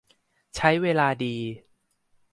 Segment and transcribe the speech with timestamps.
[0.55, 1.35] ใช้เวลาดี